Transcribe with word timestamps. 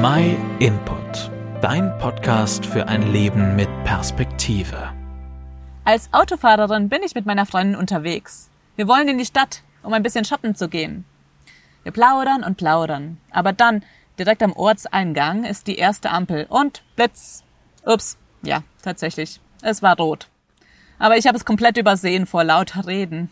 My 0.00 0.36
Input, 0.60 1.28
dein 1.60 1.98
Podcast 1.98 2.64
für 2.64 2.86
ein 2.86 3.10
Leben 3.10 3.56
mit 3.56 3.68
Perspektive. 3.82 4.92
Als 5.84 6.08
Autofahrerin 6.12 6.88
bin 6.88 7.02
ich 7.02 7.16
mit 7.16 7.26
meiner 7.26 7.46
Freundin 7.46 7.74
unterwegs. 7.74 8.48
Wir 8.76 8.86
wollen 8.86 9.08
in 9.08 9.18
die 9.18 9.24
Stadt, 9.24 9.64
um 9.82 9.92
ein 9.92 10.04
bisschen 10.04 10.24
shoppen 10.24 10.54
zu 10.54 10.68
gehen. 10.68 11.04
Wir 11.82 11.90
plaudern 11.90 12.44
und 12.44 12.56
plaudern, 12.56 13.18
aber 13.32 13.52
dann, 13.52 13.82
direkt 14.20 14.44
am 14.44 14.52
Ortseingang, 14.52 15.42
ist 15.42 15.66
die 15.66 15.78
erste 15.78 16.10
Ampel 16.10 16.46
und 16.48 16.84
Blitz. 16.94 17.42
Ups, 17.84 18.18
ja, 18.42 18.62
tatsächlich, 18.82 19.40
es 19.62 19.82
war 19.82 19.96
rot. 19.96 20.28
Aber 21.00 21.16
ich 21.16 21.26
habe 21.26 21.36
es 21.36 21.44
komplett 21.44 21.76
übersehen 21.76 22.26
vor 22.26 22.44
lauter 22.44 22.86
Reden. 22.86 23.30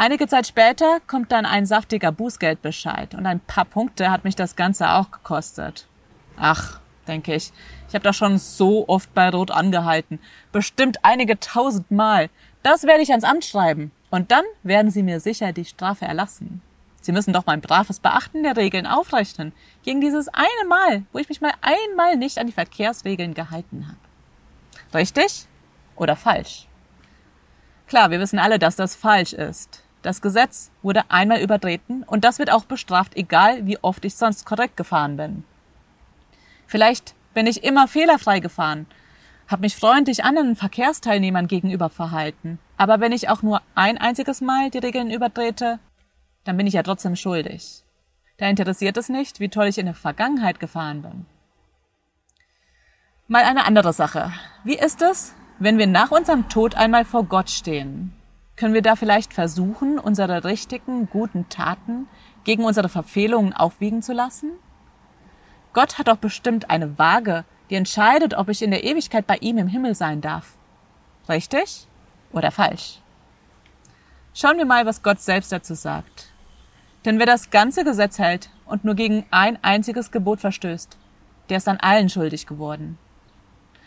Einige 0.00 0.28
Zeit 0.28 0.46
später 0.46 1.00
kommt 1.08 1.32
dann 1.32 1.44
ein 1.44 1.66
saftiger 1.66 2.12
Bußgeldbescheid 2.12 3.16
und 3.16 3.26
ein 3.26 3.40
paar 3.40 3.64
Punkte 3.64 4.12
hat 4.12 4.22
mich 4.22 4.36
das 4.36 4.54
Ganze 4.54 4.92
auch 4.92 5.10
gekostet. 5.10 5.88
Ach, 6.36 6.78
denke 7.08 7.34
ich, 7.34 7.52
ich 7.88 7.94
habe 7.96 8.04
doch 8.04 8.14
schon 8.14 8.38
so 8.38 8.88
oft 8.88 9.12
bei 9.12 9.28
Rot 9.28 9.50
angehalten, 9.50 10.20
bestimmt 10.52 10.98
einige 11.02 11.40
tausend 11.40 11.90
Mal. 11.90 12.30
Das 12.62 12.84
werde 12.84 13.02
ich 13.02 13.10
ans 13.10 13.24
Amt 13.24 13.44
schreiben 13.44 13.90
und 14.10 14.30
dann 14.30 14.44
werden 14.62 14.92
sie 14.92 15.02
mir 15.02 15.18
sicher 15.18 15.52
die 15.52 15.64
Strafe 15.64 16.04
erlassen. 16.04 16.62
Sie 17.00 17.10
müssen 17.10 17.32
doch 17.32 17.46
mein 17.46 17.60
braves 17.60 17.98
Beachten 17.98 18.44
der 18.44 18.56
Regeln 18.56 18.86
aufrechnen, 18.86 19.52
gegen 19.82 20.00
dieses 20.00 20.28
eine 20.28 20.68
Mal, 20.68 21.02
wo 21.12 21.18
ich 21.18 21.28
mich 21.28 21.40
mal 21.40 21.54
einmal 21.60 22.16
nicht 22.16 22.38
an 22.38 22.46
die 22.46 22.52
Verkehrsregeln 22.52 23.34
gehalten 23.34 23.88
habe. 23.88 24.96
Richtig 24.96 25.48
oder 25.96 26.14
falsch? 26.14 26.68
Klar, 27.88 28.12
wir 28.12 28.20
wissen 28.20 28.38
alle, 28.38 28.60
dass 28.60 28.76
das 28.76 28.94
falsch 28.94 29.32
ist. 29.32 29.82
Das 30.02 30.22
Gesetz 30.22 30.70
wurde 30.82 31.10
einmal 31.10 31.40
übertreten 31.40 32.04
und 32.04 32.24
das 32.24 32.38
wird 32.38 32.52
auch 32.52 32.64
bestraft, 32.64 33.16
egal 33.16 33.66
wie 33.66 33.78
oft 33.78 34.04
ich 34.04 34.14
sonst 34.14 34.46
korrekt 34.46 34.76
gefahren 34.76 35.16
bin. 35.16 35.44
Vielleicht 36.66 37.14
bin 37.34 37.46
ich 37.46 37.64
immer 37.64 37.88
fehlerfrei 37.88 38.40
gefahren, 38.40 38.86
habe 39.48 39.62
mich 39.62 39.76
freundlich 39.76 40.24
anderen 40.24 40.54
Verkehrsteilnehmern 40.54 41.48
gegenüber 41.48 41.88
verhalten, 41.88 42.58
aber 42.76 43.00
wenn 43.00 43.12
ich 43.12 43.28
auch 43.28 43.42
nur 43.42 43.62
ein 43.74 43.98
einziges 43.98 44.40
Mal 44.40 44.70
die 44.70 44.78
Regeln 44.78 45.10
übertrete, 45.10 45.80
dann 46.44 46.56
bin 46.56 46.66
ich 46.66 46.74
ja 46.74 46.82
trotzdem 46.82 47.16
schuldig. 47.16 47.82
Da 48.38 48.46
interessiert 48.46 48.96
es 48.96 49.08
nicht, 49.08 49.40
wie 49.40 49.48
toll 49.48 49.66
ich 49.66 49.78
in 49.78 49.86
der 49.86 49.94
Vergangenheit 49.94 50.60
gefahren 50.60 51.02
bin. 51.02 51.26
Mal 53.26 53.42
eine 53.42 53.66
andere 53.66 53.92
Sache. 53.92 54.32
Wie 54.64 54.78
ist 54.78 55.02
es, 55.02 55.34
wenn 55.58 55.76
wir 55.76 55.86
nach 55.86 56.12
unserem 56.12 56.48
Tod 56.48 56.76
einmal 56.76 57.04
vor 57.04 57.24
Gott 57.24 57.50
stehen? 57.50 58.17
Können 58.58 58.74
wir 58.74 58.82
da 58.82 58.96
vielleicht 58.96 59.34
versuchen, 59.34 60.00
unsere 60.00 60.42
richtigen, 60.42 61.08
guten 61.08 61.48
Taten 61.48 62.08
gegen 62.42 62.64
unsere 62.64 62.88
Verfehlungen 62.88 63.52
aufwiegen 63.52 64.02
zu 64.02 64.12
lassen? 64.12 64.50
Gott 65.72 65.96
hat 65.96 66.08
doch 66.08 66.16
bestimmt 66.16 66.68
eine 66.68 66.98
Waage, 66.98 67.44
die 67.70 67.76
entscheidet, 67.76 68.34
ob 68.34 68.48
ich 68.48 68.62
in 68.62 68.72
der 68.72 68.82
Ewigkeit 68.82 69.28
bei 69.28 69.36
ihm 69.36 69.58
im 69.58 69.68
Himmel 69.68 69.94
sein 69.94 70.20
darf. 70.20 70.56
Richtig 71.28 71.86
oder 72.32 72.50
falsch? 72.50 73.00
Schauen 74.34 74.58
wir 74.58 74.66
mal, 74.66 74.86
was 74.86 75.04
Gott 75.04 75.20
selbst 75.20 75.52
dazu 75.52 75.74
sagt. 75.74 76.32
Denn 77.04 77.20
wer 77.20 77.26
das 77.26 77.50
ganze 77.50 77.84
Gesetz 77.84 78.18
hält 78.18 78.50
und 78.66 78.84
nur 78.84 78.96
gegen 78.96 79.24
ein 79.30 79.62
einziges 79.62 80.10
Gebot 80.10 80.40
verstößt, 80.40 80.98
der 81.48 81.58
ist 81.58 81.68
an 81.68 81.78
allen 81.78 82.08
schuldig 82.08 82.48
geworden. 82.48 82.98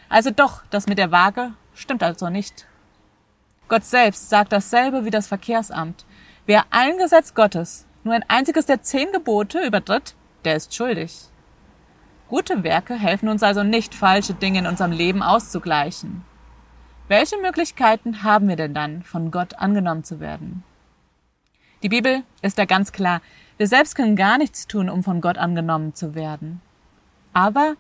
Also 0.08 0.32
doch, 0.32 0.64
das 0.70 0.88
mit 0.88 0.98
der 0.98 1.12
Waage 1.12 1.52
stimmt 1.74 2.04
also 2.04 2.30
nicht. 2.30 2.68
Gott 3.72 3.86
selbst 3.86 4.30
sagt 4.30 4.52
dasselbe 4.52 5.06
wie 5.06 5.12
das 5.12 5.28
Verkehrsamt. 5.28 6.04
Wer 6.46 6.66
ein 6.72 6.98
Gesetz 6.98 7.34
Gottes, 7.34 7.88
nur 8.04 8.14
ein 8.14 8.26
einziges 8.28 8.66
der 8.66 8.82
zehn 8.82 9.14
Gebote 9.14 9.66
übertritt, 9.66 10.14
der 10.44 10.58
ist 10.58 10.76
schuldig. 10.76 11.30
Gute 12.28 12.66
Werke 12.66 12.96
helfen 12.96 13.30
uns 13.30 13.44
also 13.44 13.64
nicht, 13.64 13.96
falsche 13.96 14.34
Dinge 14.34 14.60
in 14.60 14.68
unserem 14.68 14.92
Leben 14.92 15.24
auszugleichen. 15.24 16.26
Welche 17.08 17.38
Möglichkeiten 17.38 18.24
haben 18.24 18.50
wir 18.50 18.58
denn 18.58 18.74
dann, 18.74 19.04
von 19.04 19.32
Gott 19.32 19.54
angenommen 19.54 20.04
zu 20.04 20.20
werden? 20.20 20.66
Die 21.82 21.88
Bibel 21.88 22.24
ist 22.42 22.58
da 22.58 22.66
ganz 22.66 22.92
klar. 22.92 23.22
Wir 23.56 23.68
selbst 23.68 23.96
können 23.96 24.18
gar 24.18 24.38
nichts 24.38 24.68
tun, 24.68 24.90
um 24.90 25.02
von 25.02 25.22
Gott 25.22 25.38
angenommen 25.38 25.96
zu 25.96 26.14
werden. 26.14 26.60
Aber 27.32 27.76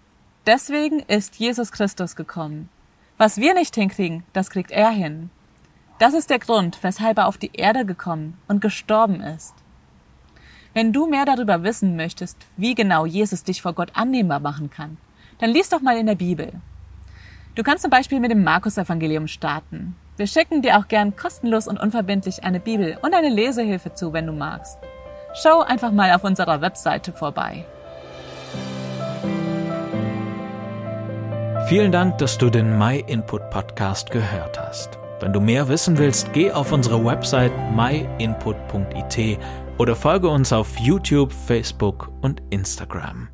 deswegen 0.47 1.01
ist 1.01 1.35
Jesus 1.35 1.73
Christus 1.73 2.15
gekommen. 2.15 2.69
Was 3.17 3.41
wir 3.41 3.53
nicht 3.53 3.75
hinkriegen, 3.75 4.23
das 4.31 4.51
kriegt 4.51 4.71
er 4.71 4.89
hin. 4.89 5.29
Das 6.01 6.15
ist 6.15 6.31
der 6.31 6.39
Grund, 6.39 6.79
weshalb 6.81 7.19
er 7.19 7.27
auf 7.27 7.37
die 7.37 7.51
Erde 7.53 7.85
gekommen 7.85 8.35
und 8.47 8.59
gestorben 8.59 9.21
ist. 9.21 9.53
Wenn 10.73 10.93
du 10.93 11.05
mehr 11.05 11.25
darüber 11.25 11.61
wissen 11.61 11.95
möchtest, 11.95 12.37
wie 12.57 12.73
genau 12.73 13.05
Jesus 13.05 13.43
dich 13.43 13.61
vor 13.61 13.73
Gott 13.73 13.91
annehmbar 13.93 14.39
machen 14.39 14.71
kann, 14.71 14.97
dann 15.37 15.51
lies 15.51 15.69
doch 15.69 15.81
mal 15.81 15.95
in 15.95 16.07
der 16.07 16.15
Bibel. 16.15 16.53
Du 17.53 17.61
kannst 17.61 17.83
zum 17.83 17.91
Beispiel 17.91 18.19
mit 18.19 18.31
dem 18.31 18.43
Markus-Evangelium 18.43 19.27
starten. 19.27 19.95
Wir 20.17 20.25
schicken 20.25 20.63
dir 20.63 20.79
auch 20.79 20.87
gern 20.87 21.15
kostenlos 21.15 21.67
und 21.67 21.79
unverbindlich 21.79 22.43
eine 22.43 22.59
Bibel 22.59 22.97
und 23.03 23.13
eine 23.13 23.29
Lesehilfe 23.29 23.93
zu, 23.93 24.11
wenn 24.11 24.25
du 24.25 24.33
magst. 24.33 24.79
Schau 25.35 25.61
einfach 25.61 25.91
mal 25.91 26.11
auf 26.13 26.23
unserer 26.23 26.61
Webseite 26.61 27.13
vorbei. 27.13 27.63
Vielen 31.67 31.91
Dank, 31.91 32.17
dass 32.17 32.39
du 32.39 32.49
den 32.49 32.79
My 32.79 33.03
Input 33.05 33.51
Podcast 33.51 34.09
gehört 34.09 34.59
hast. 34.59 35.00
Wenn 35.21 35.33
du 35.33 35.39
mehr 35.39 35.67
wissen 35.67 35.99
willst, 35.99 36.33
geh 36.33 36.51
auf 36.51 36.71
unsere 36.71 37.05
Website 37.05 37.51
myinput.it 37.75 39.37
oder 39.77 39.95
folge 39.95 40.27
uns 40.27 40.51
auf 40.51 40.77
YouTube, 40.79 41.31
Facebook 41.31 42.11
und 42.21 42.41
Instagram. 42.49 43.29